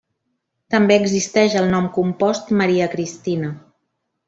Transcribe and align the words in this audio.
També 0.75 0.97
existeix 1.01 1.57
el 1.61 1.69
nom 1.75 1.91
compost 1.99 2.51
Maria 2.63 2.89
Cristina. 2.97 3.53